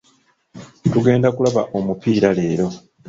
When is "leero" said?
2.37-2.67